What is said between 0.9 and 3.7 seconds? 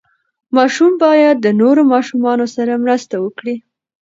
باید د نورو ماشومانو سره مرسته وکړي.